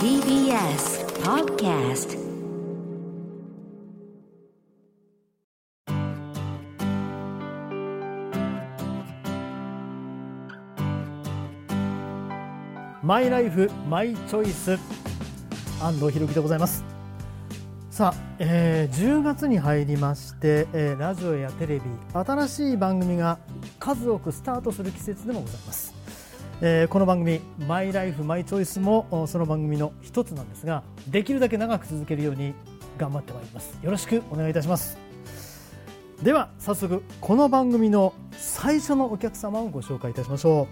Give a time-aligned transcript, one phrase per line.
[0.00, 2.16] TBS Podcast.
[13.02, 14.78] マイライフマイチョイス。
[15.82, 16.82] 安藤博樹でございます。
[17.90, 21.82] さあ、えー、10月に入りまして、えーラジオやテレビ
[22.12, 23.38] 新しい番組が
[23.78, 25.94] 数多くスタートする季節でもございます、
[26.62, 32.54] えーこの番組マイライフマイチョイスももその番組の一つなんですができるだけ長く続けるように
[32.96, 33.78] 頑張ってまいります。
[33.82, 34.96] よろしくお願いいたします。
[36.22, 40.66] では早速この番組の最初のお客様をご紹介いたしましょ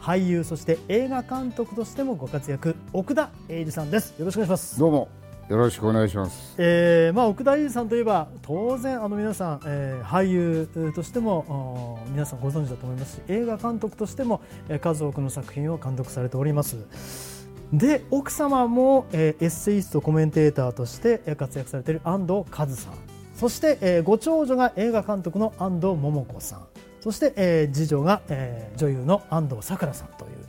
[0.00, 0.02] う。
[0.02, 4.18] 俳優そして映画監督としてもご活躍奥田英二さんです。
[4.18, 4.80] よろしくお願いします。
[4.80, 5.19] どうも。
[5.50, 6.54] よろしくお願いします。
[6.58, 17.48] えーまあ、奥田英二さんといえば当然あの皆さん、えー俳優としても皆さんご存知だと思いますし映画監督としても、えー数多くの作品を監督されております。
[17.72, 22.92] で奥様も、えーエッセイストコメンテーターとして活躍されている安藤和さん。
[23.34, 26.60] そして、えーご長女が映画監督の安藤桃子さん。
[27.00, 30.39] そして、えー次女が、えー女優の安藤サクラさんという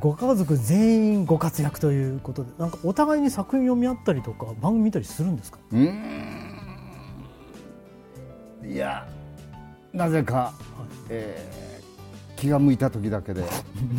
[0.00, 5.58] ご家族全員ご活躍ということでなんかお互いに作品を見合ったりとか番組見たりするんですか？
[5.72, 5.90] うー
[8.66, 8.70] ん。
[8.72, 9.06] いや、
[9.92, 10.52] なぜか、
[11.10, 11.64] えー
[12.36, 13.44] 気が向いた時だけで、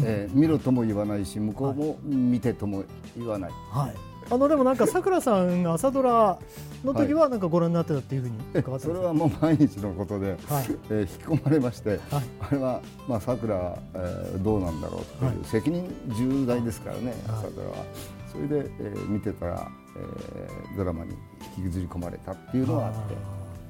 [0.03, 2.83] えー見ろとも言わないし、向こうも見てとも
[3.17, 3.52] 言わない。
[3.72, 3.95] はい
[4.30, 6.40] あのでもなんかさくらさんが朝ドラ
[6.84, 10.38] の時はなんかご覧になってたっていうふうに伺ってますそれはもう毎日のことで、はい。
[10.90, 12.00] えー引き込まれまして、はい。
[12.40, 15.45] あれはまあさくら、えーどうなんだろうという、はい。
[15.45, 17.16] 責任重大ですからね、はい。
[17.40, 17.76] 朝ドラは。
[18.32, 21.14] それで、えー見てたら、えードラマに
[21.58, 23.16] 引きずり込まれたっていうのがあって、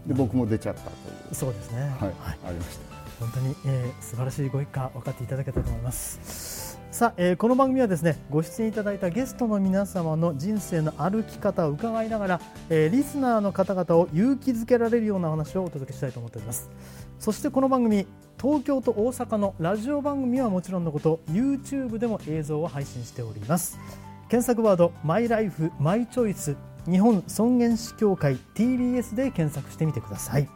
[0.07, 0.91] で僕も出ちゃったとい
[1.31, 1.35] う。
[1.35, 1.81] そうですね。
[1.81, 2.13] はい、はい。
[2.47, 2.95] ありました。
[3.19, 16.69] 本当に、えー素晴らしいご一家分かっていただけたと思いますさあ、えーこの番組はですねご出演いただいたゲストの皆様の人生の歩き方を伺いながら、えーリスナーの方々を勇気づけられるような話をお届けしたいと思っております。
[17.19, 18.07] そしてこの番組
[18.41, 23.77] 東京と大阪のラジオ番組はもちろんのこと YouTube でも映像を配信しております。
[24.29, 26.55] 検索ワードマイライフマイチョイス
[26.89, 30.47] 日本尊厳死協会 TBS で検索してみてください。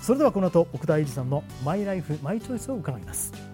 [0.00, 3.53] それではこの後奥田英二さんのマイライフマイチョイスを伺います。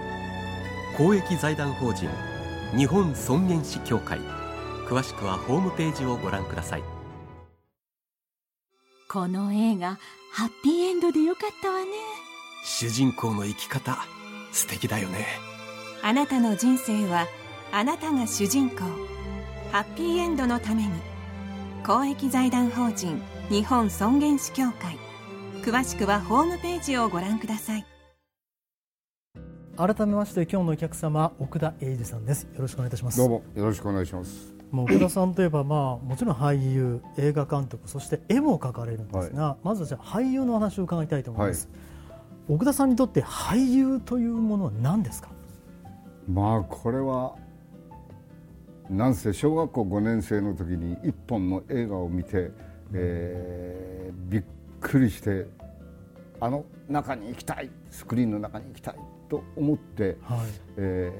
[0.97, 2.09] 公益財団法人
[2.75, 4.19] 日本尊厳死協会。
[4.87, 6.83] 詳しくはホームページをご覧ください。
[9.09, 9.97] この映画
[10.31, 11.87] ハッピーエンドでよかったわね。
[12.63, 13.97] 主人公の生き方
[14.51, 15.25] 素敵だよね。
[16.03, 17.27] あなたの人生は
[17.71, 18.81] あなたが主人公。
[19.71, 20.89] ハッピーエンドのために。
[21.85, 24.97] 公益財団法人日本尊厳死協会。
[25.61, 27.85] 詳しくはホームページをご覧ください
[29.77, 32.43] 改めまして今日のお客様奥田英二さんです。
[32.43, 33.17] よろしくお願いいたします。
[33.17, 34.53] どうもよろしくお願いします。
[34.69, 41.69] もう奥田さんといえば、まあ、もちろん俳優映画監督そして絵も描かれるんですが、まずはじゃあ俳優のお話を伺いたいと思います、
[42.47, 45.29] 奥田さんにとって俳優というものは何ですか？
[46.27, 47.35] まあこれは
[48.89, 52.51] なんせ小学校5年生の時に一本の映画を見て、
[52.93, 54.43] えーびっ
[54.79, 55.47] くりして
[56.39, 58.95] あの中に行きたいスクリーンの中に行きたい
[59.31, 60.39] と思って、はい。
[60.77, 61.11] え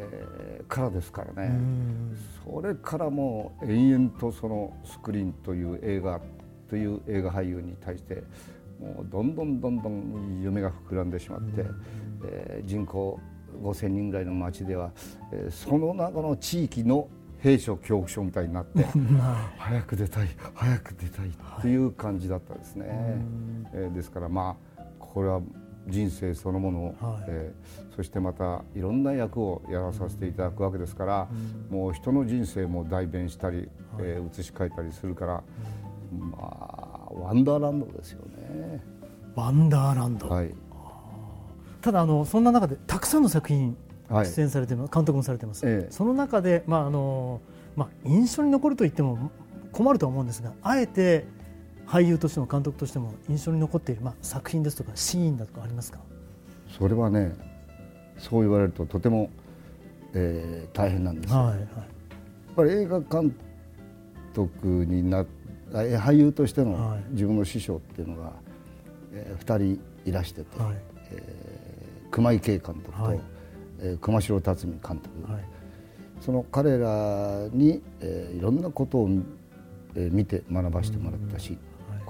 [0.64, 1.48] ーからですからね。
[1.50, 2.18] うん。
[2.46, 6.20] それからもう延々とそのスクリーンという映画
[6.70, 8.24] という映画俳優に対して
[8.80, 11.66] もうどんどんどんどん夢が膨らんでしまって、
[12.26, 13.18] えー人口
[13.62, 14.92] 5,000人ぐらいの町では、
[15.32, 17.08] えーその中の地域の
[17.40, 18.84] 兵所恐怖症みたいになって
[19.58, 22.85] 早く出たい早く出たいっていう感じだったですね。
[23.74, 25.41] えーですからまあこれは
[25.88, 27.24] 人生そのものを、はい。
[27.28, 31.28] えーそしてまたいろんな役をやらさせていただくわけですから、
[31.70, 33.70] もう人の人生も代弁したり、
[34.00, 35.44] えー映し替えたりするから、
[36.12, 38.82] まあワンダーランドですよね。
[39.36, 40.54] ワンダーランド、はい、
[41.82, 43.76] ただあのそんな中でたくさんの作品
[44.10, 44.26] はい。
[44.26, 45.92] 出演されています、監督もされています、ええ。
[45.92, 47.40] その中で、まああの
[47.76, 49.32] まあ、印象に残ると言っても
[49.72, 51.26] 困るとは思うんですがあえて
[51.91, 55.99] 俳優としても監督としても印象に残っている、まあ、作品ですとかシーンだとかありますか？
[56.70, 57.34] それはね
[58.17, 59.29] そう言われるととても
[60.14, 61.59] えー大変なんですよ、はいはい。
[61.59, 61.70] やっ
[62.55, 63.35] ぱり映画監
[64.34, 65.26] 督にな
[65.72, 67.03] 俳優としてのはい。
[67.11, 68.34] 自分の師匠っていうのが、
[69.14, 70.76] え2人いらしてて、はい。
[72.11, 73.20] 熊井圭監督と、はい。
[73.79, 75.44] えー熊城辰巳監督、はい。
[76.22, 79.09] その彼らに、えーいろんなことを、
[79.96, 81.59] えー見て学ばせてもらったし、はい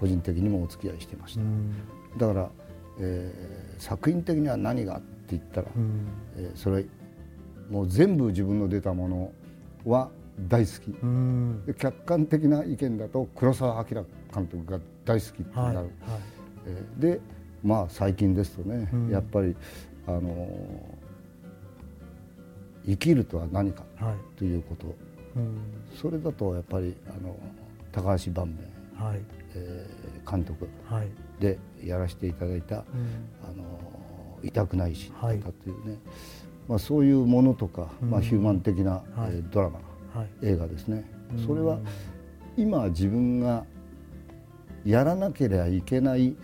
[0.01, 1.75] 個人的にもお付き合いしてました、うん。
[2.17, 2.49] だから、
[2.99, 6.07] えー作品的には何がって言ったら、うん。
[6.37, 6.85] えーそれ
[7.69, 9.31] もう全部自分の出たもの
[9.85, 10.09] は
[10.49, 11.63] 大好き、うん。
[11.67, 14.03] で客観的な意見だと黒澤明
[14.33, 15.89] 監督が大好きってなる、はいはい。
[16.65, 17.21] えーで
[17.63, 19.09] まあ最近ですとね、うん。
[19.09, 19.55] やっぱり
[20.07, 21.01] あのー
[22.87, 24.15] 生きるとは何かはい。
[24.39, 24.95] ということ。
[25.35, 25.57] うん。
[25.95, 27.35] それだとやっぱりあの
[27.91, 28.57] 高橋晩
[28.99, 29.21] 明、はい
[29.55, 31.07] えー監督はい。
[31.39, 32.83] でやらせていただいたうん。
[33.43, 35.39] あの痛くないしはい。
[35.39, 35.97] というね、
[36.67, 39.03] まあ、そういうものとか、まあ、うんヒューマン的な、はい。
[39.31, 39.79] えードラマ
[40.13, 40.29] はい。
[40.43, 41.03] 映画ですね。
[41.35, 41.45] うん。
[41.47, 41.79] それは
[42.57, 43.65] 今自分が
[44.85, 46.35] やらなければいけない、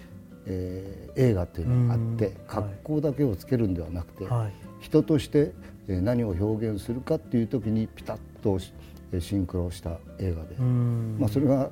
[0.45, 2.33] えー映画っていうのがあってうん。
[2.47, 4.53] 格好だけをつけるんではなくて、はい。
[4.79, 5.53] 人として
[5.87, 8.57] えー何を表現するかっていう時にピタッと
[9.19, 11.17] シンクロした映画で、うん。
[11.19, 11.69] まあ、それが、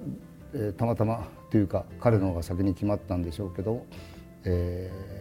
[0.55, 3.85] えーたまたまというか彼の方が先に決まったんでしょうけど、
[4.45, 5.15] えー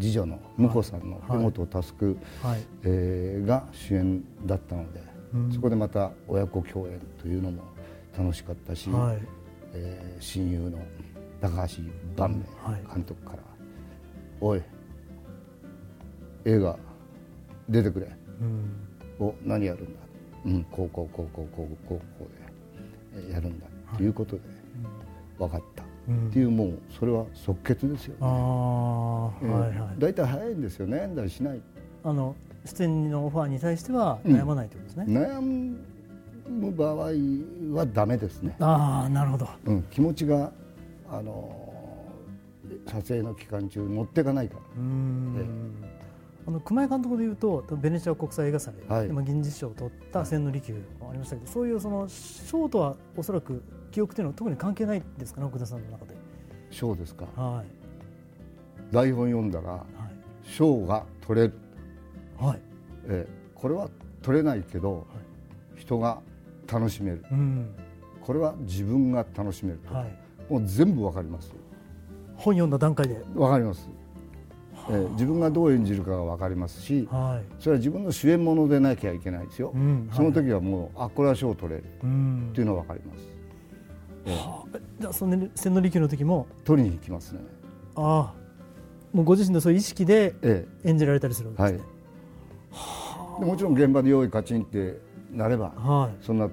[0.00, 2.60] 次女の婿さんのはい江本佑、はい。
[2.82, 5.02] えーが主演だったので、
[5.34, 5.52] うん。
[5.52, 7.62] そこでまた親子共演というのも
[8.18, 9.18] 楽しかったし、はい。
[9.74, 10.78] えー親友の
[11.40, 11.82] 高橋
[12.16, 12.82] 晩明はい。
[12.94, 13.38] 監督から
[14.40, 14.62] 「おい
[16.46, 16.76] 映画
[17.68, 18.08] 出てくれ」
[18.40, 18.70] うん。
[19.20, 20.00] お何やるんだ、
[20.46, 22.26] うん、こうこうこうこうこうこうこ
[23.14, 23.66] うでえーやるんだ
[23.96, 24.08] とい。
[24.08, 24.42] うことで
[25.38, 25.84] 分かった。
[26.08, 26.28] うん。
[26.28, 29.98] っていうもうそれは即決ですよね、はいはい。
[29.98, 31.60] 大体早いんですよ悩んだりしない。
[32.04, 32.34] あの
[32.64, 37.12] 出演のオファーに対しては悩まないということですね、悩む場合
[37.74, 39.48] はダメですね、ああなるほど。
[39.66, 40.52] うん、気持ちが
[41.10, 41.72] あの
[42.86, 44.60] 撮影の期間中乗っていかないから。
[44.60, 45.84] うーん。
[46.44, 49.06] あの熊井監督でいうとベネチア国際映画祭はい。
[49.06, 53.62] で、まあ、銀次賞を取った千利休もありましたけど、そういうその賞とはおそらく
[53.92, 56.14] 記憶というのは特に関係ないですかね奥田さんの中で。
[56.70, 57.26] 賞ですか。
[57.36, 57.62] は
[58.90, 59.84] 台本読んだらいはい。
[60.42, 61.54] 賞が取れる、
[62.38, 62.60] はい。
[63.06, 63.88] えーこれは
[64.22, 65.06] 取れないけど、
[65.76, 66.20] 人が
[66.66, 67.24] 楽しめる。
[67.30, 67.68] うん。
[68.20, 71.52] これは自分が楽しめるはい、もう全部わかります。
[72.34, 73.88] 本読んだ段階で、わかります、
[74.88, 77.62] えー自分がどう演じるかがわかりますしはい。
[77.62, 80.10] それは自分の主演ものでなきゃいけないですよ、うん。
[80.12, 81.84] その時はもうあこれは賞を取れる。
[82.02, 82.48] うん。
[82.50, 83.41] っていうのはわかります、えー
[84.26, 84.78] はあ。
[85.00, 87.40] じゃあその千利休の時も取りに行きますね。
[87.96, 88.42] ああ
[89.12, 91.80] もうご自身のそういう意識でえ演じられたりするんですね。
[91.80, 94.98] えでもちろん現場で用意カチンって
[95.30, 96.24] なればはい。
[96.24, 96.48] そんな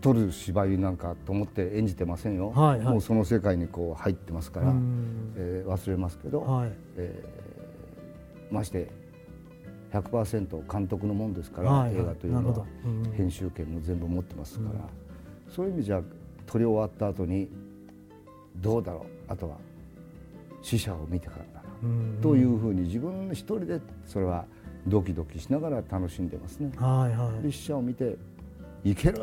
[0.00, 2.86] 撮る芝居なんかと思って演じてませんよ、はいはい。
[2.86, 5.34] もうその世界にこう入ってますから、うん。
[5.36, 6.72] えー忘れますけど、はい。
[6.96, 8.88] えーまして
[9.92, 12.02] 100%監督のもんですから、はいはい。
[12.02, 12.64] 映画というのは
[13.12, 14.88] 編集権も全部持ってますから、
[15.48, 16.02] そういう意味じゃ
[16.50, 17.48] 撮り終わった後に
[18.56, 19.32] どうだろう？
[19.32, 19.56] あとは
[20.62, 24.44] 死者を見てからだな、うんというふうに自分一人でそれは
[24.86, 26.72] ドキドキしながら楽しんでますね。
[26.76, 27.42] はいはい。
[27.44, 28.16] で死者を見て
[28.84, 29.22] いける！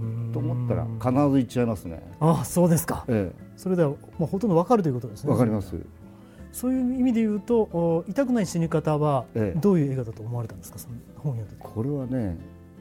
[0.00, 2.02] うんと思ったら必ず行っちゃいますね。
[2.18, 3.04] ああそうですか。
[3.08, 5.32] えそれではもうほとんどわかるということですえ、ね。
[5.32, 5.76] わかります。
[6.52, 9.60] そういう意味で言うとお痛くない死に方はええ。
[9.60, 10.78] どういう映画だと思われたんですか？
[10.78, 11.62] その本読んで。
[11.62, 12.38] てこれはね、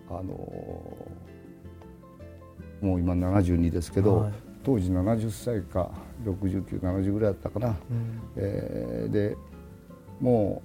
[0.09, 1.32] あのー
[2.83, 4.33] もう今72ですけど、はい。
[4.63, 5.89] 当時70歳か
[6.25, 7.67] 69、70ぐらいだったかな。
[7.69, 7.75] うん。
[8.35, 9.37] えーで
[10.19, 10.61] も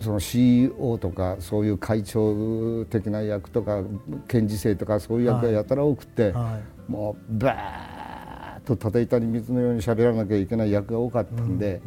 [0.00, 3.82] うその CEO とかそういう会長的な役とか
[4.26, 6.90] 検事正とかそういう役がやたら多くて、はい。
[6.90, 11.80] もうバーッと縦板に水のように喋らなきゃいけない役が多かったんで、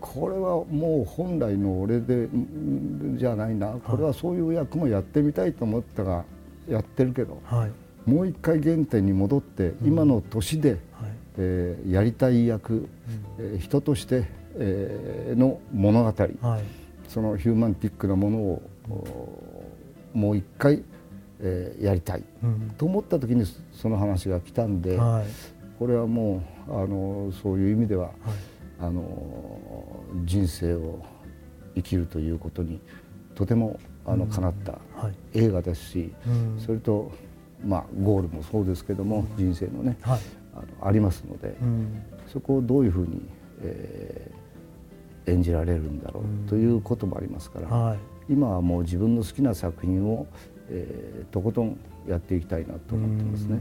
[0.00, 3.68] これはもう本来の俺でんじゃないな。
[3.68, 6.24] これはそういう役もやってみたいと思ったが
[6.68, 8.10] やってるけどはい。
[8.10, 10.78] もう一回原点に戻って今の年で、はい。
[11.38, 12.88] えーやりたい役、
[13.38, 16.22] えー人として、えーの物語。
[16.40, 16.62] はい。
[17.08, 18.62] そのヒューマンティックなものを、
[20.14, 20.82] おもう一回、
[21.40, 22.22] えーやりたい。
[22.42, 22.70] うん。
[22.78, 25.26] と思った時にその話が来たんで、はい。
[25.78, 28.12] これはもうあのそういう意味では、はい。
[28.78, 29.02] あの
[30.24, 31.02] 人生を
[31.74, 32.78] 生きるということに
[33.34, 35.14] とてもあの叶ったはい。
[35.34, 36.60] 映画ですし、うん。
[36.60, 37.10] それと、
[37.64, 40.20] まあ、ゴールもそうですけども、人生のねはい。
[40.54, 42.02] あのありますので、うん。
[42.26, 43.22] そこをどういうふうに、
[43.62, 44.36] えー
[45.28, 47.98] 演じられるんだろうということもありますから、はい。
[48.28, 50.24] 今はもう自分の好きな作品を、
[50.68, 51.76] えーとことん
[52.08, 53.58] やっていきたいなと思ってますね。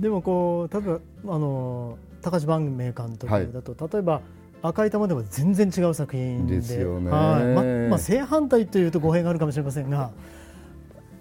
[0.00, 3.52] でもこう例えばあの高橋番組監督はい。
[3.52, 4.22] だと、例えば
[4.62, 6.56] 赤い玉でも全然違う作品で。
[6.56, 7.10] ですよね。
[7.10, 7.44] はい。
[7.46, 10.12] ままあ、正反対というと語弊があるかもしれませんが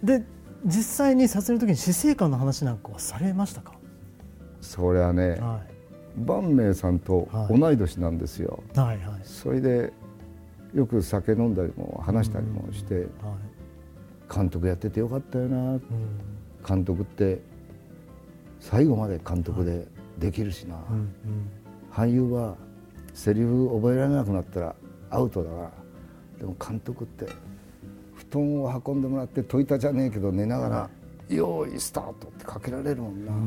[0.04, 0.24] で
[0.66, 3.74] 実際に撮影の時に死生観の話なんかはされましたか、
[4.62, 5.62] それはね、は
[6.16, 8.64] 万明さんと同い年なんですよ。
[8.76, 9.22] い、はいはい。
[9.24, 9.92] それで
[10.74, 13.06] よく酒飲んだりも話したりもして、はい。
[14.34, 15.58] 監督やっててよかったよな。
[15.74, 15.82] うん。
[16.68, 17.42] 監督って
[18.60, 19.88] 最後まで監督で
[20.20, 21.12] できるしな、うん。
[21.92, 22.56] 俳優は
[23.14, 24.76] セリフ覚えられなくなったら
[25.10, 25.72] アウトだから
[26.40, 27.28] でも監督って
[28.16, 30.90] 布団を運んでもらって解いたじゃねえけど寝ながら
[31.30, 33.42] 「用意スタート」ってかけられるもんな、うんう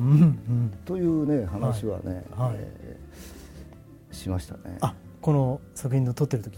[0.52, 2.56] んというね話はね、はい。
[2.58, 4.78] えーしましたね。
[4.80, 6.56] あこの作品の撮ってる時？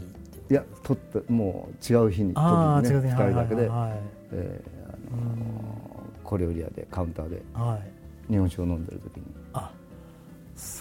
[0.51, 4.01] いや撮ってもう違う日にああ時にね違うね2人だけで、はい。
[4.33, 5.47] えーあの
[6.23, 7.83] 小料理屋でカウンターではい、はい。
[8.33, 9.23] 日本酒を飲んでる時に。
[9.55, 9.73] あ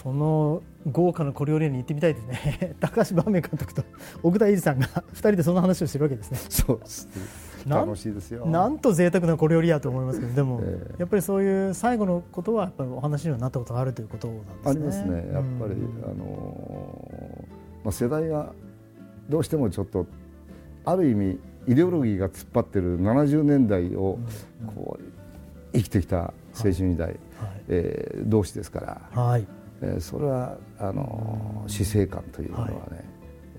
[0.06, 2.76] その豪華な小料理屋に行ってみたいですね。
[2.78, 3.82] 高橋晩明監督と
[4.22, 6.38] 奥田英二さんが 2人でその話をしてるわけですね。
[6.48, 7.08] そうです
[7.66, 8.46] 楽しいですよ。
[8.46, 10.94] なんと贅沢な小料理屋と思いますけどでも、ええ。
[10.98, 14.60] やっぱりそういう最後のことはやっぱりお話にはなったことがあるということなんですね。
[14.66, 15.32] ありますね。
[15.32, 16.04] やっぱり、うん。
[16.04, 18.52] あのーまあ、世代が
[19.28, 20.06] どうしてもちょっと
[20.84, 24.20] ある意味イデオロギーが突っ張ってる70年代を
[24.72, 25.02] こう
[25.72, 27.18] 生きてきた青春時代、はい。
[27.66, 28.80] えー同士ですか
[29.12, 32.74] ら、はいえーそれはあのー死生観というのはね、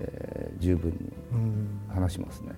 [0.00, 0.96] えー十分に
[1.32, 2.52] うん話しますね。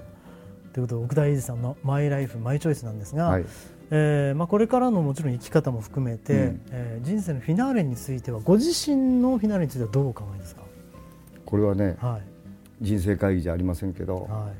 [0.73, 3.45] ということで奥田英二さんの「マイライフマイチョイス」なんですが、はい。
[3.93, 6.61] えーまあ、これからのもちろん生き方も含めて、うん。
[6.71, 10.63] えー人生のフィナーレについてはご自身のフィナーレについてはどうお考えですか、
[11.45, 12.23] これはねはい。
[12.85, 14.53] 人生会議じゃありませんけど、は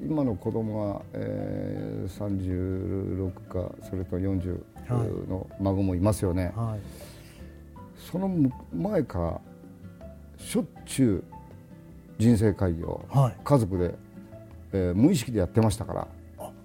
[0.00, 0.06] い。
[0.06, 4.58] 今の子供が、えー、36かそれと40
[5.28, 6.80] の孫もいますよね、はい
[8.10, 8.30] その
[8.74, 9.40] 前から
[10.36, 11.34] しょっちゅう
[12.18, 13.36] 人生会議をはい。
[13.42, 13.94] 家族で、
[14.72, 16.08] えー無意識でやってましたから。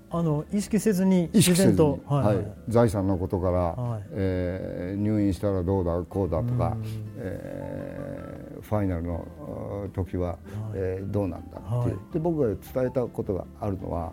[0.09, 4.03] あの意識せずに自然と、はい財産のことから、はい。
[4.11, 6.83] えー入院したらどうだこうだとかうん、
[7.17, 10.37] えーファイナルの時は、
[10.73, 14.11] えーどうなんだってで僕が伝えたことがあるのは、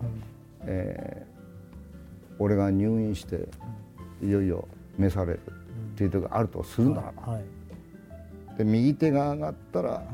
[0.63, 1.35] えー
[2.41, 3.49] 俺が入院して
[4.21, 4.67] いよいよ
[4.99, 5.41] 召される
[5.95, 7.45] っていう時があるとするならば、はい。
[8.59, 10.05] で右手が上がったら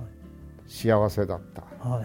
[0.66, 1.62] 幸せだった。
[1.88, 2.04] はい。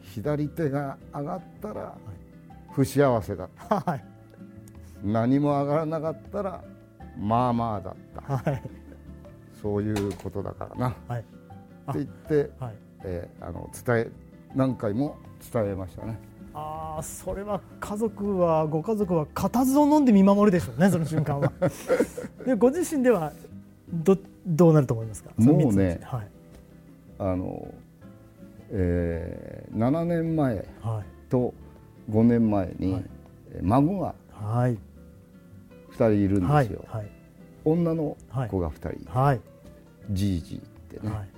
[0.14, 1.98] 左手が上がったら
[2.72, 3.80] 不幸せだった。
[3.80, 4.04] はい。
[5.04, 6.64] 何も上がらなかったら
[7.18, 7.94] まあまあだっ
[8.26, 8.50] た。
[8.50, 8.62] はい。
[9.60, 10.96] そういうことだからな。
[11.08, 11.20] はい。
[11.20, 11.28] って
[11.94, 12.74] 言って、はい。
[13.04, 14.10] えーあの伝え
[14.54, 15.18] 何回も
[15.52, 16.18] 伝えましたね
[16.58, 21.52] ああそれは家族はご家族は固唾を飲んで見守るでしょうねその瞬間は。
[22.46, 23.32] でご自身では
[23.92, 25.30] どどうなると思いますか？
[25.36, 26.28] もうねはい。
[27.18, 27.74] あの、
[28.70, 31.28] えー7年前はい。
[31.28, 31.52] と
[32.10, 33.04] 5年前に、はい。
[33.52, 34.78] えー孫がはい。
[35.90, 37.06] 2人いるんはいですよ、はい
[37.64, 38.16] 女の
[38.48, 39.40] 子が2人、はい。
[40.12, 40.58] じいじっ
[40.88, 41.28] てね、はい。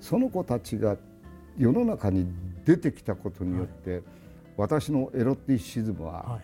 [0.00, 0.96] その子たちが
[1.56, 2.26] 世の中に
[2.66, 4.02] 出てきたことによって、
[4.58, 6.40] 私のエロティシズムははい。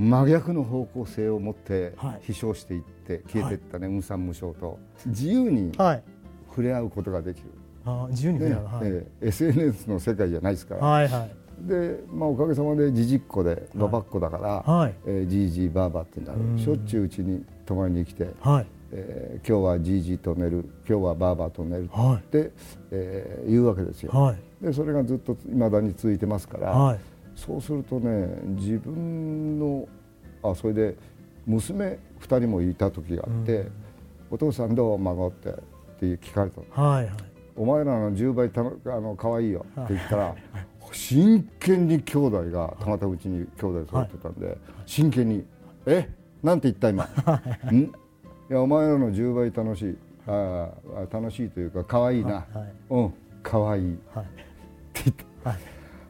[0.00, 2.20] 真逆の方向性を持ってはい。
[2.22, 4.78] 飛翔していって消えていったね、無産無償と。
[5.06, 6.02] 自由にはい。
[6.50, 7.48] 触れ合うことができる、
[7.84, 8.64] あー自由に触ねれ合う。
[8.64, 8.88] はい。
[8.90, 11.68] ええ SNS の世界じゃないですから、はいはい。
[11.68, 14.94] で、まあ、おかげさまでじじっ子でばばっ子だから、はい。
[15.06, 16.54] えーじいじいばあばってなるう。
[16.54, 16.58] ん。
[16.58, 18.66] しょっちゅううちに泊まりに来て、はい。
[18.92, 22.52] えー今日はじいじと寝る今日はばあばと寝るはって、
[22.92, 24.64] えー言うわけですよ、はい。
[24.64, 26.98] でそれがずっといまだに続いてますから、はい
[27.38, 29.88] そうするとね自分の
[30.42, 30.96] あそれで
[31.46, 33.68] 娘2人もいた時があって
[34.28, 34.98] 「お父さんどう？
[34.98, 35.52] 孫って」っ
[36.00, 36.88] て聞かれたの。
[36.90, 37.14] はいはい
[37.56, 40.36] お前らの10倍たのあの可愛いよって言ったら、
[40.92, 45.44] 真剣に兄弟がたまたまうちに兄弟揃ってたんで、真剣に
[45.84, 46.08] 「え？
[46.40, 47.02] なんて言った今？
[47.72, 47.82] ん？
[47.82, 47.90] い
[48.48, 49.98] やお前らの10倍楽しい。
[50.28, 52.72] ああ楽しいというか可愛いな、はいはい。
[52.90, 53.94] うん可愛い。
[53.94, 54.26] ってはい
[54.94, 55.54] 言って、はい。
[55.54, 55.60] は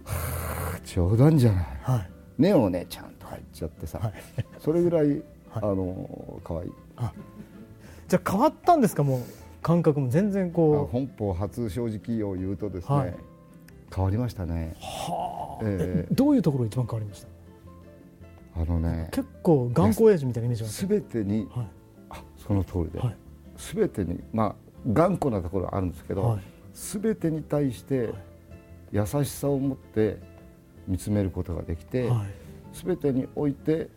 [0.04, 0.47] あ
[0.84, 1.64] 冗談じゃない？
[1.82, 2.10] はい。
[2.42, 4.12] ねえお姉ちゃんとか言っちゃってさ、はい。
[4.58, 5.18] それぐらい、はい。
[5.54, 6.70] あの可愛い。
[8.08, 9.02] じゃあ変わったんですか？
[9.02, 9.22] もう
[9.62, 13.14] 感覚も全然あこ本邦初正直を言うとですね、はい。
[13.94, 14.74] 変わりましたね。
[14.76, 15.64] うはあ。
[15.64, 16.14] ええ。
[16.14, 17.28] どういうところが一番変わりました？
[18.62, 21.02] あのね結構頑固親父みたいなイメージがある。
[21.02, 21.66] 全てにはい。
[22.10, 23.16] あその通りで、はい。
[23.56, 24.54] 全てにまあ
[24.92, 26.40] 頑固なところはあるんですけど、はい。
[26.72, 28.14] 全てに対して
[28.92, 30.18] 優しさを持って
[30.88, 32.26] 見つめることができて、はい。
[32.72, 33.88] 全てにおいて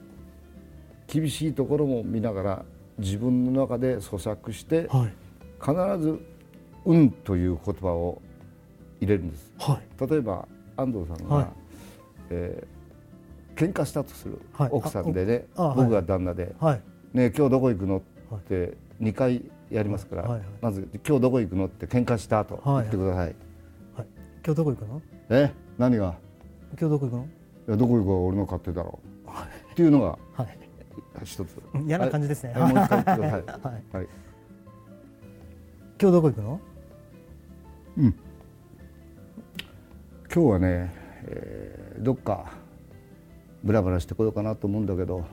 [1.07, 2.65] 厳しいところも見ながら
[2.99, 5.13] 自分の中で咀嚼してはい。
[5.59, 6.19] 必ず
[6.85, 8.21] 「運」という言葉を
[8.99, 9.53] 入れるんです。
[9.57, 10.09] はい。
[10.09, 11.47] 例えば安藤さんが、はい。
[12.29, 12.81] えー
[13.53, 14.69] 喧嘩したとする、はい。
[14.71, 16.81] 奥さんでね僕が旦那ではい
[17.13, 18.01] 「ねえ今日どこ行くの?」
[18.35, 23.35] って2回やりますから、はいはいまず「今日どこ行くの?」って喧嘩したと言ってください、
[23.95, 24.07] はい。
[24.43, 25.01] 今日どこ行くの？
[25.29, 25.51] え？
[25.77, 26.15] 何が？
[26.79, 27.25] 今日どこ行くの？
[27.67, 29.29] いやどこ行くか俺の勝手だろう、
[29.71, 30.57] っていうのがはい。
[31.23, 31.61] 一つ。
[31.85, 32.53] 嫌な感じですね。
[32.53, 32.73] はい。
[32.73, 32.85] はい。
[33.95, 34.07] はい。
[36.01, 36.59] 今日どこ行くの？
[37.97, 38.13] 今
[40.33, 40.91] 日はね、
[41.25, 42.53] えーどっか
[43.63, 45.23] ブラブラしてこようかなと思うんだけど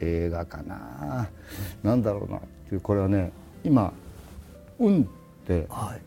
[0.00, 1.30] 映画かな。
[1.82, 2.36] なんだろうな。
[2.38, 3.32] っていうこれはね
[3.64, 3.92] 今
[4.78, 5.06] 「運」っ
[5.46, 6.02] てはい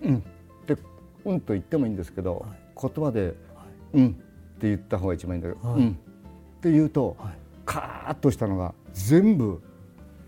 [0.02, 0.20] 運」っ
[0.66, 0.76] て
[1.26, 2.46] 「運」と言ってもいいんですけど、
[2.80, 3.34] 言葉で
[3.94, 4.10] 「うん」っ
[4.58, 5.80] て言った方が一番いいんだけど「はい。
[5.80, 7.38] うん」って言うと、はい。
[7.64, 9.60] カーッとしたのが全部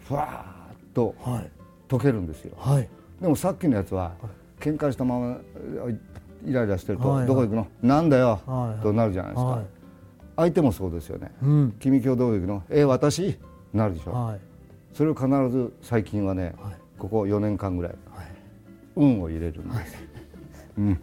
[0.01, 1.51] ふわーっとはい。
[1.89, 2.57] 溶けるんですよ。
[2.57, 2.89] はい。
[3.21, 4.13] でもさっきのやつは
[4.61, 5.39] 喧嘩したまま
[6.47, 7.67] イライラしてると、どこ行くの？
[7.83, 8.41] なんだよ、
[8.83, 9.67] となるじゃないですか、はい。
[10.37, 11.75] 相手もそうですよね、うん。
[11.81, 12.63] 君今日どこ行くの？
[12.71, 13.39] え私？
[13.75, 14.41] なるでしょ、はい。
[14.93, 16.75] それを必ず最近はね、はい。
[16.99, 18.27] ここ4年間ぐらいはい。
[18.97, 19.97] 運を入れるんです、
[20.79, 21.01] うん、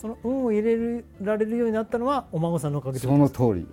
[0.00, 3.66] その運を入れられるようになったのはお孫さんのおかげでその通り、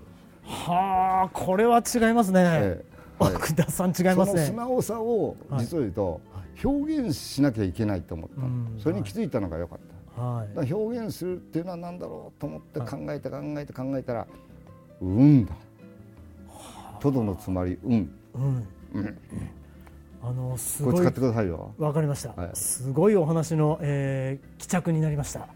[0.43, 2.83] はあこれは違いますね、え
[3.19, 3.23] え。
[3.23, 3.35] はい。
[3.35, 4.45] 奥田さん違いますね。
[4.47, 5.61] その素直さをはい。
[5.61, 6.19] 実を言うと、
[6.65, 8.41] 表現しなきゃいけないと思った。
[8.41, 8.75] の、うん。
[8.77, 9.79] それに気づいたのが良かっ
[10.17, 10.73] た、はい。
[10.73, 14.27] 表現するっていうのは何だろうと思って考えて考えて考えたら
[15.01, 15.53] 「運だ」
[16.99, 18.11] とどのつまり「運。
[18.35, 19.17] うん」うん。
[20.21, 20.95] あのすごい。
[20.95, 21.73] 使ってくださいよ。
[21.77, 22.49] わかりました、はい。
[22.53, 25.47] すごいお話の、えー、帰着になりました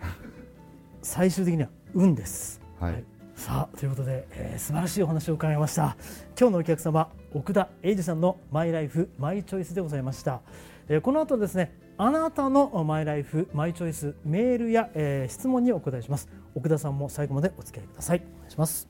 [1.01, 2.61] 最終的には運です。
[2.79, 3.03] はい、
[3.35, 5.95] さあということで、えー素晴らしいお話を伺いました。
[6.39, 10.41] 今日のお客様奥田英二さんのマイライフマイチョイスでございました、
[10.87, 16.29] えーこの後ですねあなたのマイライフマイチョイスメールや、えー質問にお答えします。
[16.55, 18.23] 奥田さんも最後までお付き合いください。
[18.35, 18.87] お願いします。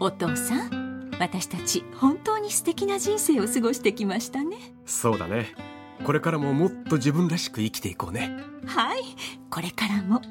[0.00, 4.56] お父さん私たち本当に素敵な人生を過ごしてきましたね。
[4.86, 5.46] そうだね
[6.04, 8.36] これからももっと自分らしく生きていこうね。
[8.66, 9.02] はい。
[9.50, 10.22] これからも。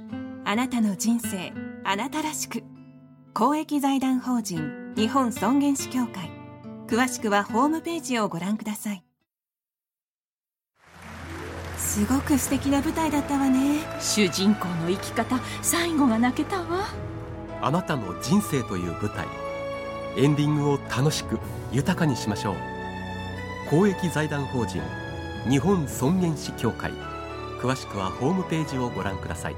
[0.46, 1.54] あなたの人生
[1.84, 2.64] あなたらしく。
[3.34, 6.32] 公益財団法人日本尊厳死協会。
[6.88, 9.04] 詳しくはホームページをご覧ください。
[11.78, 13.80] すごく素敵な舞台だったわね。
[14.00, 16.88] 主人公の生き方最後が泣けたわ。
[17.62, 19.28] あなたの人生という舞台
[20.18, 21.40] エンディングを楽しく
[21.72, 22.56] 豊かにしましょう。
[23.70, 24.82] 公益財団法人
[25.48, 26.92] 日本尊厳死協会。
[27.62, 29.56] 詳しくはホームページをご覧ください。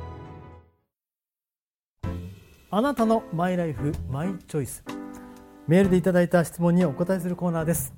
[2.70, 4.84] あなたのマイライフマイチョイス。
[5.68, 7.94] メールでいただいた質問にお答えするコーナーです。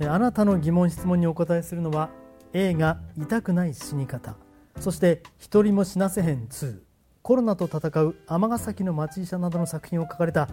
[0.00, 2.08] えあなたの疑問質問にお答えするのは
[2.54, 4.34] 映画痛くない死に方。
[4.80, 6.80] そして一人も死なせへん2
[7.20, 10.48] コロナと戦う尼崎の町医者などの作品を書かれた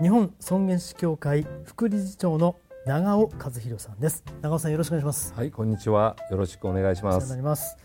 [0.00, 4.22] 日本尊厳死協会副理事長の長尾和弘さんです。
[4.42, 5.32] 長尾さんよろしくお願いします。
[5.34, 6.16] はい、こんにちは。
[6.30, 7.34] よろしくお願いします。
[7.34, 7.78] ります。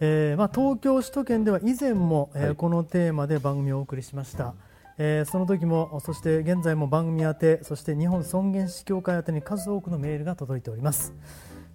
[0.00, 2.56] えーまあ、東京首都圏では以前も、えーはい。
[2.56, 4.54] このテーマで番組をお送りしました、
[4.96, 11.12] えーその時もそして現在も番組宛てそして日本尊厳死協会宛てに数多くのメールが届いております、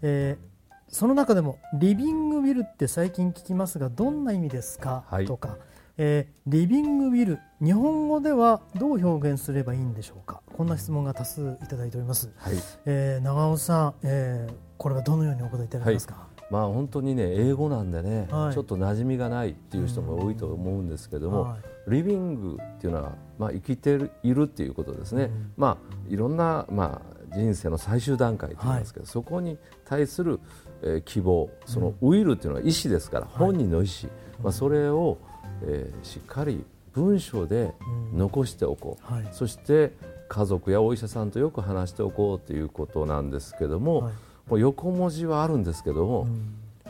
[0.02, 0.58] えー
[0.90, 5.26] その中でもリビングウィルって最近聞きますがどんな意味ですか、はい。
[5.26, 5.58] とか、
[5.98, 10.42] えーリビングウィル日本語ではどう表現すればいいんでしょうか？
[10.56, 12.54] こんな質問が多数いただいております、はい、
[12.86, 18.54] えー長尾さん、えーこれはどのようにお答えいただけますか、まあ本当にね英語なんでね、はい。
[18.54, 21.58] ちょっと馴染みがないっていう人も多いと思うんですけども、は
[21.88, 21.92] い。
[21.92, 25.32] リビングっていうのはまあ生きているっていうことですね。
[25.58, 30.40] まあいろんなまあ人生の最終段階と言いますけど、そこに対する、
[30.84, 34.12] えー希望、そのウィルっていうのは意思ですから、本人の意思、
[34.44, 35.18] まあそれを、
[35.64, 37.74] えーしっかり文章で
[38.14, 39.14] 残しておこう。
[39.14, 39.28] はい。
[39.32, 39.94] そして
[40.30, 44.14] 家族やお医者さんとよく話しておこうということなんですけども、はい。
[44.50, 46.28] もう横文字はあるんですけども、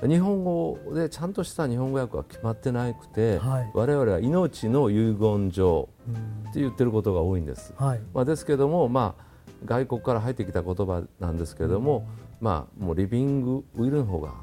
[0.06, 3.72] 日本語でちゃんとした日本語訳は決まってなくて、はい。
[3.74, 5.90] 我々は命の遺言状
[6.50, 7.74] って言ってることが多いんです。
[7.78, 8.02] はい。
[8.14, 9.24] まあ、ですけども、まあ、
[9.66, 12.08] 外国から入ってきた言葉なんですけども、
[12.40, 14.36] まあ、もうリビングウィルの方が、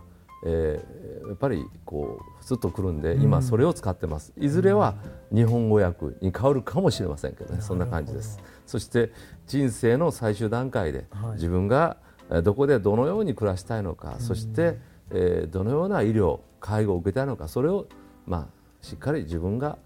[0.44, 4.34] えーやっぱりこうふつっとくるんで、今それを使ってます。
[4.38, 4.94] いずれは
[5.32, 8.38] 日本語訳に変わるかもしれませんけどねそんな感じです。
[8.66, 9.10] そして
[9.46, 11.32] 人生の最終段階で、はい。
[11.32, 11.96] 自分が
[12.30, 14.78] えーどこでどのように暮らしたいのか、そして、
[15.10, 17.86] えーどのような医療介護を受けたいのかそれを、
[18.26, 18.46] まあ、
[18.82, 19.78] しっかり自分が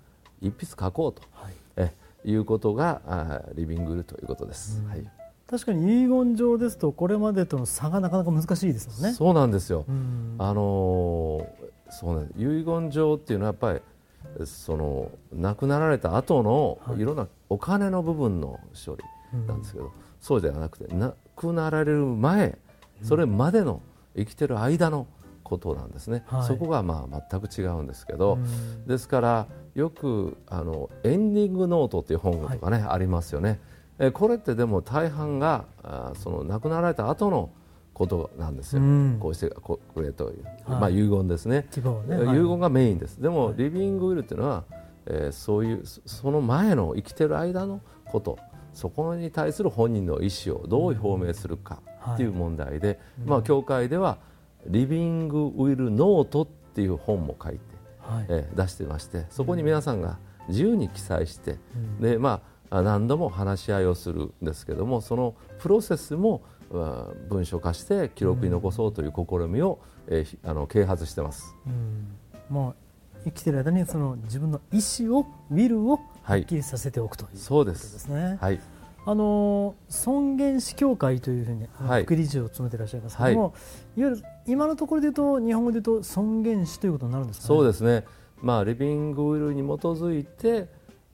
[0.43, 1.55] 一筆書こうと、はい。
[1.77, 1.93] え
[2.25, 4.83] いうことがあリビングルということです。
[4.89, 5.18] はい
[5.51, 9.15] 確かに遺言状ですとこれまでとの差がなかなか難しいですもんね。
[9.15, 9.85] そうなんですよ。
[9.89, 10.35] うん。
[10.39, 12.41] あのーそうなんです。
[12.41, 17.01] 遺言状っていうのはやっぱりその亡くなられた後のはい。
[17.01, 19.05] いろんなお金の部分の処理
[19.47, 22.59] なんですけど、そうではなくて亡くなられる前
[23.03, 23.81] それまでの
[24.15, 25.07] 生きてる間の
[25.45, 26.47] ことなんですね、はい。
[26.47, 28.87] そこがまあ全く違うんですけど、うん。
[28.87, 33.61] ですからよくあのエンディングノートっていう本とかね、ありますよね。
[33.99, 37.51] えこれってでも大半があその亡くなられた後の
[37.93, 38.83] ことなんですよ。
[38.83, 41.67] うんこうしてここれという、はいまあ遺言ですね。
[42.07, 42.17] ね。
[42.17, 43.21] 遺はい言がメインです。
[43.21, 44.65] でも、はいリビングウィルっていうのは、
[45.07, 48.39] えーそういうそその前の生きてる間のこと、
[48.73, 51.83] そこに対する本人の意思をどう表明するか
[52.15, 54.19] っていう問題で、まあ教会では
[54.67, 57.61] リビングウィルノートっていう本も書いて。
[58.01, 61.59] はいえー出してましてそこに皆さんが自由に記載して、
[62.01, 71.55] でまあ、何度も話し合いをするんですけどもそのプロセスもあ文書化して記録に残そうという試みを、えーひあの啓発してます。
[71.67, 72.07] うん。
[72.49, 72.77] もう
[73.25, 78.39] 生きてる間にその自分の意思をウィルをははいっきりさせておくというそうでですすね。
[78.41, 78.61] はい、
[79.07, 82.05] あの尊厳死協会というふうに、はい。
[82.05, 83.55] 副理事を務めていらっしゃいますけども、
[83.97, 88.05] い、わゆる今のところで言うと日本語で言うと尊厳死ということになるんですか、ね、そうですね、
[88.43, 90.69] まあ、リビングウィルに基づいて、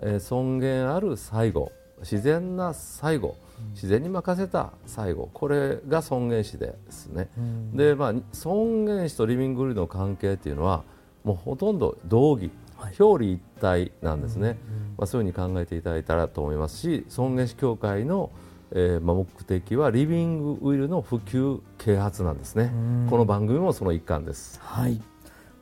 [0.05, 3.37] えー尊厳ある最後自然な最後
[3.73, 7.29] 自然に任せた最後これが尊厳死ですね。
[7.39, 7.77] うん。
[7.77, 10.83] でまあ、尊厳死とリビングウィルの関係っていうのは
[11.25, 12.95] もうほとんど同義、はい。
[12.99, 14.59] 表裏一体なんですね、
[14.99, 18.31] まあ、そういうふうに考えていただいたらと思いますし尊厳死協会の、
[18.73, 22.73] えーまあ、目的はリビングウィルの普及啓発なんですね。
[22.75, 23.07] うん。
[23.09, 24.61] この番組もその一環です。
[24.61, 25.01] はい。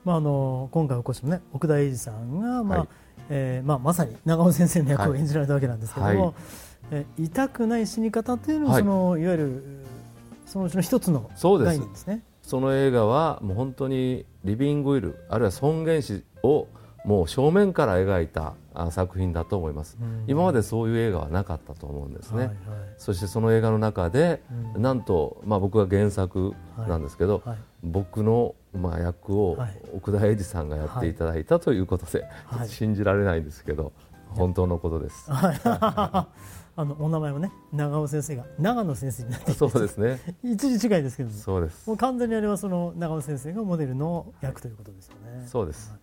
[0.05, 2.88] まあ、あの今回お越しの、ね、奥田英二さんが、まあはい
[3.35, 6.35] えーまあ、まさに長尾先生の役を演じられたわけなんですけども、はい。
[6.90, 8.83] えー痛くない死に方というのは、はい。
[8.83, 9.64] そのいわゆる
[10.45, 11.68] そのうちの一つのそうです。
[11.68, 12.23] 概念ですね。
[12.42, 16.66] その映画はもう本当にリビングウィルあるいは尊厳死を
[17.07, 20.25] もう正面から描いたあ作品だと思います、うん。
[20.27, 22.57] 今までそういう映画はなかったと思うんですね、はいはい。
[22.99, 24.42] そしてその映画の中で、
[24.75, 24.83] うん。
[24.83, 33.92] なんと、まあ、僕が原作なんですけど、はい僕の、まあ、役をはい奥田英二さんがやっていただいたということで、はい信じられないんですけど
[34.29, 35.27] 本当のことです。
[36.75, 40.18] あのお名前もね長尾先生が長野先生になってそうですね。
[40.42, 41.97] 一時違いですけどもそうですもう。
[41.99, 45.47] 完全にあれはその長尾先生がモデルの役ということですよね。
[45.47, 45.95] そうです。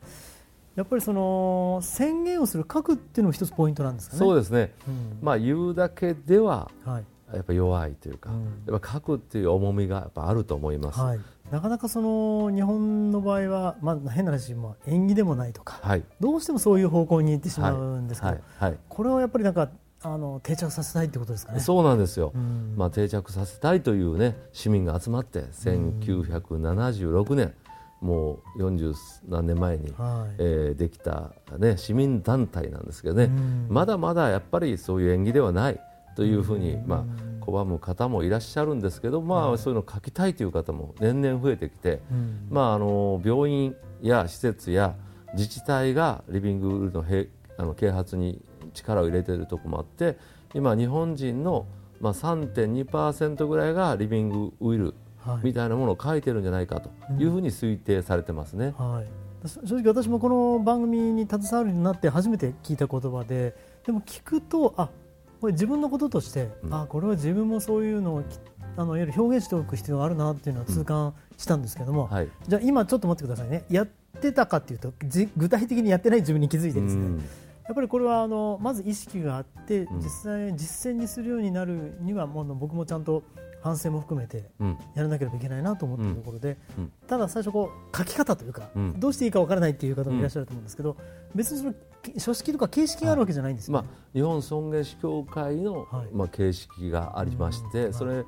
[0.75, 4.19] やっぱりその宣言をする書くっていうのも一つポイントなんですかね。
[4.19, 4.73] そうですね。
[4.87, 10.99] うんまあ言うだけでははいやっぱ弱いというか、うんやっぱ書くっていう重みがやっぱあると思います。
[10.99, 11.19] はい、
[11.51, 16.03] なかなかその日本の場合は、まあ、変な話、まあ、演技でもないとか、はい。
[16.19, 18.41] どうしてもそういう方向に行ってしまうんですけど、はい。
[18.59, 18.77] はい。
[18.87, 19.69] これはやっぱりなんか
[20.01, 21.59] あの定着させたいってことですかね。
[21.59, 22.31] そうなんですよ。
[22.33, 27.53] うんまあ定着させたいというね市民が集まって1976年
[27.99, 28.93] もう40
[29.27, 35.79] 何年前に、はいえーできた、ね、市民団体なんですけどね、うんまだまだやっぱりそういう演技ではない
[36.19, 42.47] というふうに、まあ、拒む方もいらっしゃるんですけど、まあ、そういうのを書きたいという方も年々増えてきて、うん。
[42.49, 44.95] まあ、あの病院や施設や
[45.31, 48.41] 自治体がリビングウールのへあの啓発に
[48.73, 50.17] 力を入れているところもあって
[50.53, 51.67] 今、日本人の、
[52.01, 55.39] まあ、3.2%ぐらいがリビングウィルはい。
[55.45, 58.73] みたいなものを書いてるんじゃないかというふうに推定されてますね。
[58.77, 59.03] は
[59.45, 63.55] い、そ正直私もこの番組に携わるようになって初めて聞いた言葉で
[63.85, 64.89] でも聞くとあ
[65.39, 66.73] これ自分のこととして、うん。
[66.73, 68.39] あこれは自分もそういうのをき
[68.77, 72.29] あのいわゆる表現しておく必要があるなっていうのは痛感したんですけども、はい。
[72.47, 73.65] じゃあ今ちょっと待ってくださいね。
[73.69, 73.87] やっ
[74.21, 77.17] てたかっていうとじ具体的にやってない自分に気づいてですね、うん。
[77.17, 77.23] や
[77.71, 79.87] っぱりこれはあのまず意識があってん。
[79.97, 83.23] 実際実践にするようになるにはもう僕もちゃんと
[83.61, 84.77] 反省も含めてうん。
[84.95, 86.91] やらなければいけないなと思っているところで、うん。
[87.07, 88.99] ただ最初こう書き方というか、うん。
[88.99, 90.95] どうしていいかわからないっていう方もいらっしゃると思うんですけど、
[91.35, 91.73] 別にその
[92.17, 93.83] 書式とか形式があるわけじゃないんですよ、まあ、
[94.13, 96.07] 日本尊厳死協会の、はい。
[96.13, 97.93] まあ、形式がありまして、うん。
[97.93, 98.25] それ、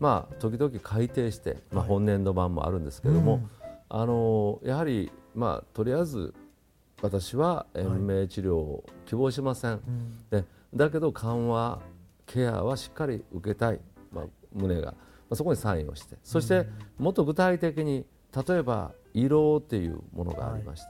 [0.00, 1.88] まあ、時々改訂して、まあ、はい。
[1.88, 3.50] 本年度版もあるんですけれども、うん。
[3.88, 6.34] あのやはり、まあ、とりあえず
[7.00, 10.18] 私は延命治療を希望しません、うん。
[10.30, 11.80] でだけど緩和
[12.26, 13.80] ケアはしっかり受けたい、
[14.10, 14.94] まあ、胸が、ま
[15.30, 16.16] あ、そこにサインをして。
[16.22, 16.66] そして
[16.98, 18.06] もっと具体的に
[18.46, 20.88] 例えば胃ろうっていうものがありまして、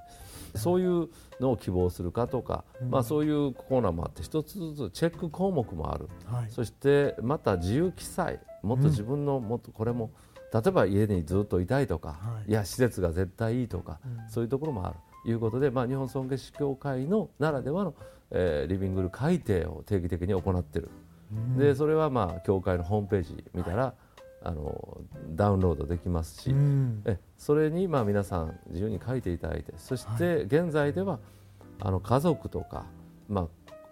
[0.54, 1.08] そういう
[1.40, 6.50] のを希望するかとか、まあ、そういうコーナーもあって一つずつチェック項目もある、はい。
[6.50, 8.40] そしてまた自由記載。
[8.62, 10.12] もっと自分のもっとこれも
[10.52, 12.50] 例えば家にずっといたいとか、はい。
[12.50, 14.30] い、や施設が絶対いいとか、うん。
[14.30, 14.96] そういうところもある。
[15.24, 17.94] ということで、まあ、日本尊敬師協会のならではの、
[18.30, 20.90] えーリビングル改定を定期的に行っている、
[21.56, 23.94] でそれはまあ協会のホームページ見たら、
[24.44, 24.98] あの
[25.30, 27.02] ダウンロードできますし、うん。
[27.04, 31.18] えそれにまあ皆さん自由に書いていただいてそして現在では
[31.80, 32.86] あの家族とか、
[33.28, 33.48] ま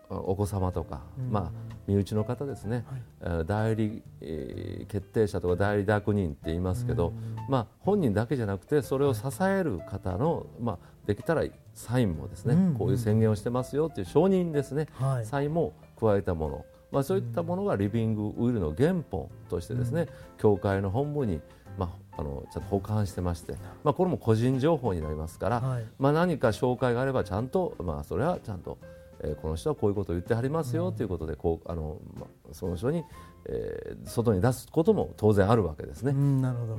[0.08, 1.30] あ、お子様とか、うん。
[1.30, 2.84] まあ、身内の方ですね、
[3.20, 7.12] えー代理、えー決定者とか代理諾人って言いますけど、
[7.48, 12.74] まあ、本人だけじゃなくてそれを支える方の、まあ、できたらサインもですね、うん。
[12.74, 15.26] こういう宣言をしてますよっていう承認ですね、はい。
[15.26, 21.40] サインも加えたもの、まあ、そういったものがリビングウィルの原本としてですね、教会の本部に、
[21.78, 25.84] まあ、あのちゃんと保管してまして、まあ、これも個人情報になりますから、はい。
[25.98, 28.78] まあ、何か紹介があればちゃんと、まあ、それはちゃんと、
[29.22, 33.04] えーこの人はこういうことを言ってはりますよということでこうあの、まあ、その人に、
[33.46, 36.12] えー外に出すことも当然あるわけですね。
[36.12, 36.78] うんなるほど。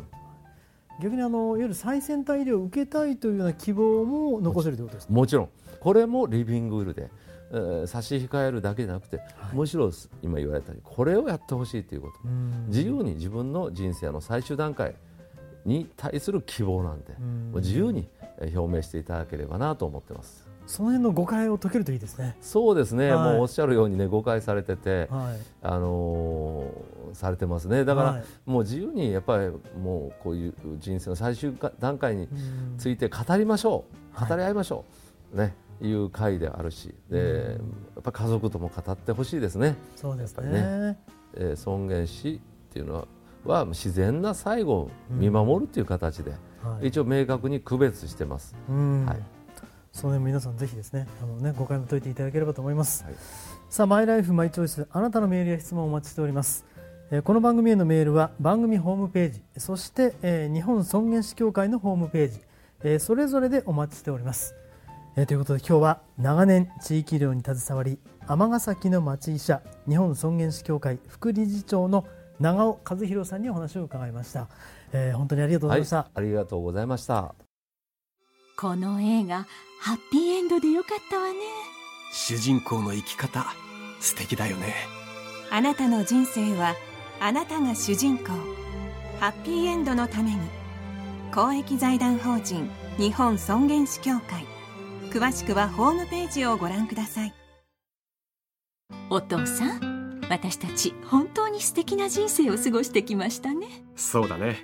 [1.01, 5.49] 逆にあのいわゆる最先端医療を受けたいというような希望も残せるということですねもちろん。
[5.79, 7.30] これもリビングウィルで、えー
[7.85, 9.19] 差し控えるだけじゃなくて、
[9.53, 12.65] むしろ今言われたようにこれをやってほしいということ、うん。
[12.67, 14.95] 自由に自分の人生の最終段階
[15.65, 17.15] に対する希望なんで、
[17.59, 18.07] 自由に
[18.39, 20.49] えー表明していただければなと思ってます。
[20.65, 22.37] その辺の誤解を解けるといいですね。
[22.39, 23.33] そうですね、はい。
[23.33, 25.39] もうおっしゃるようにね誤解されてて、はい。
[25.61, 27.83] あのーされてますね。
[27.83, 28.23] だから、はい。
[28.45, 32.77] もう自由にやっぱりもうこういう人生の最終段階にうん。
[32.77, 33.83] ついて語りましょ
[34.13, 34.29] う、はい。
[34.29, 34.85] 語り合いましょ
[35.33, 37.57] う、ねいう会であるしで、
[37.95, 40.97] やっぱ家族とも語ってほしいですね、そうですやっぱね。
[41.35, 42.39] えー尊厳死っ
[42.73, 43.07] ていうのは
[43.45, 46.87] は自然な最後を見守るという形で、はい。
[46.87, 48.55] 一応明確に区別してます。
[48.69, 49.05] うん。
[49.05, 49.19] はい。
[49.91, 53.13] その辺も皆さんぜひですねあのね誤解も解いていただければと思います、はい。
[53.69, 56.65] さあマイライフマイチョイスあなたのメールや質問をお待ちしております、
[57.11, 62.39] えーこの番組へのメールは番組ホームページそして、えー日本尊厳死協会のホームページ、
[62.83, 64.55] えーそれぞれでお待ちしております、
[65.17, 72.05] えーということで今日は長年地域医療に携わり尼崎の町医者日本尊厳死協会副理事長の
[72.39, 74.47] 長尾和弘さんにお話を伺いました、
[74.93, 77.35] えー本当にありがとうございました、はい、ありがとうございました。
[78.57, 79.47] この映画
[79.79, 81.35] ハッピーエンドでよかったわね。
[82.13, 83.45] 主人公の生き方
[83.99, 84.73] 素敵だよね。
[85.49, 86.75] あなたの人生は
[87.19, 88.29] あなたが主人公。
[89.19, 90.39] ハッピーエンドのために
[91.33, 94.45] 公益財団法人日本尊厳死協会
[95.11, 97.33] 詳しくはホームページをご覧ください。
[99.09, 103.67] お父さん私たち本当に素敵な人生を過ごしてきましたね。
[103.95, 104.57] そうだね。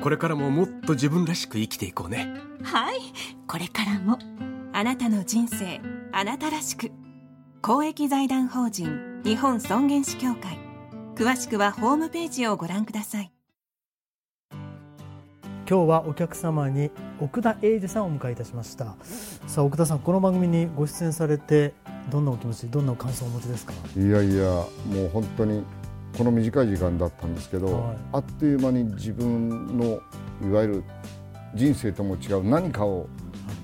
[0.00, 2.32] これからももっと自分らしく生きていこうね。
[2.62, 3.00] はい。
[3.48, 4.18] これからも
[4.72, 5.80] あなたの人生
[6.12, 6.92] あなたらしく
[7.62, 10.58] 公益財団法人日本尊厳死協会
[11.16, 13.32] 詳しくはホームページをご覧ください
[15.70, 18.96] 今日はお客様に奥田英二さんをお迎えいたしました。
[19.46, 21.74] さあ奥田さんこの番組にご出演されて
[22.10, 23.74] どんなお気持ちどんな感想をお持ちですか？
[23.94, 25.62] いやいやもう本当に
[26.16, 27.96] この短い時間だったんですけど、はい。
[28.12, 30.00] あっという間に自分の
[30.42, 30.84] いわゆる
[31.54, 33.06] 人生とも違う何かを、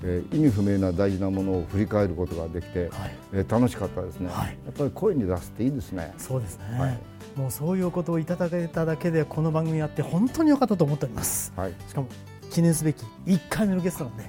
[0.03, 3.15] えー意味不明な大事なものを振り返ることができて、はい。
[3.33, 4.49] えー楽しかったですね、はい。
[4.63, 6.13] やっぱり声に出すっていいですね。
[6.19, 6.99] そうですね、はい
[7.35, 11.51] もうそういうことをいただけただけでこの番組やって本当に良かったと思っております。
[11.55, 11.73] はい。
[11.87, 12.07] しかも
[12.49, 14.23] 記念すべき1回目のゲストなんで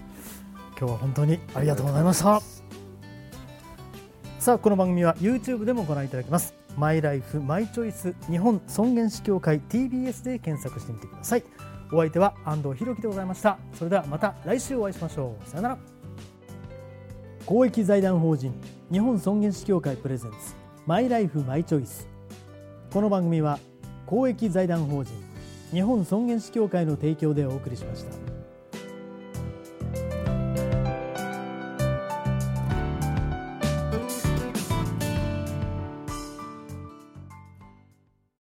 [0.78, 2.40] 今日は本当にありがとうございました。
[4.40, 6.54] さあこの番組は YouTube でもご覧いただけます。
[6.76, 11.44] マイライフマイチョイス日本尊厳死協会 TBS で検索してみてください。
[11.92, 13.58] お相手は安藤博樹でございました。
[13.74, 15.48] それではまた来週お会いしましょう。
[15.48, 15.78] さよなら。
[17.46, 18.52] 公益財団法人
[18.90, 20.36] 日本尊厳死協会プレゼンツ
[20.84, 22.08] マイライフマイチョイス
[22.92, 23.58] この番組は
[24.06, 25.12] 公益財団法人
[25.72, 28.25] 日本尊厳死協会の提供でお送りしました。